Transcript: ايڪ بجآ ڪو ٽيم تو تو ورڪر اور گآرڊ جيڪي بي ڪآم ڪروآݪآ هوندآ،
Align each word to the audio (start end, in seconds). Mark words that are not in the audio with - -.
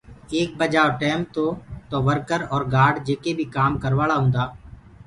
ايڪ 0.35 0.49
بجآ 0.59 0.83
ڪو 0.89 0.97
ٽيم 1.01 1.19
تو 1.35 1.45
تو 1.89 1.95
ورڪر 2.07 2.39
اور 2.51 2.61
گآرڊ 2.73 2.95
جيڪي 3.07 3.31
بي 3.37 3.45
ڪآم 3.55 3.71
ڪروآݪآ 3.83 4.15
هوندآ، 4.19 4.43